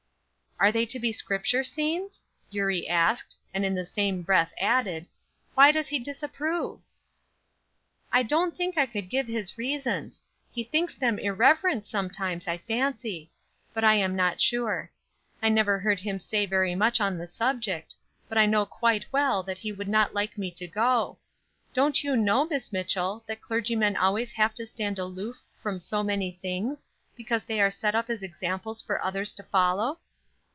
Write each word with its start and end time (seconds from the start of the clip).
"Are 0.63 0.71
they 0.71 0.85
to 0.85 0.99
be 0.99 1.11
Scripture 1.11 1.63
scenes?" 1.63 2.23
Eurie 2.51 2.87
asked; 2.87 3.35
and 3.51 3.65
in 3.65 3.73
the 3.73 3.83
same 3.83 4.21
breath 4.21 4.53
added: 4.61 5.07
"Why 5.55 5.71
does 5.71 5.87
he 5.87 5.97
disapprove?" 5.97 6.81
"I 8.11 8.21
don't 8.21 8.55
think 8.55 8.77
I 8.77 8.85
could 8.85 9.09
give 9.09 9.25
his 9.25 9.57
reasons. 9.57 10.21
He 10.51 10.63
thinks 10.63 10.93
them 10.93 11.17
irreverent, 11.17 11.87
sometimes, 11.87 12.47
I 12.47 12.59
fancy; 12.59 13.31
but 13.73 13.83
I 13.83 13.95
am 13.95 14.15
not 14.15 14.39
sure. 14.39 14.91
I 15.41 15.49
never 15.49 15.79
heard 15.79 15.99
him 16.01 16.19
say 16.19 16.45
very 16.45 16.75
much 16.75 17.01
on 17.01 17.17
the 17.17 17.25
subject; 17.25 17.95
but 18.29 18.37
I 18.37 18.45
know 18.45 18.67
quite 18.67 19.05
well 19.11 19.41
that 19.41 19.57
he 19.57 19.71
would 19.71 19.87
not 19.89 20.13
like 20.13 20.37
me 20.37 20.51
to 20.51 20.67
go. 20.67 21.17
Don't 21.73 22.03
you 22.03 22.15
know, 22.15 22.45
Miss 22.45 22.71
Mitchell, 22.71 23.23
that 23.25 23.41
clergymen 23.41 23.97
always 23.97 24.33
have 24.33 24.53
to 24.55 24.67
stand 24.67 24.99
aloof 24.99 25.41
from 25.59 25.79
so 25.79 26.03
many 26.03 26.33
things, 26.39 26.85
because 27.17 27.45
they 27.45 27.59
are 27.59 27.71
set 27.71 27.95
up 27.95 28.11
as 28.11 28.21
examples 28.21 28.79
for 28.79 29.03
others 29.03 29.33
to 29.33 29.41
follow?" 29.41 29.99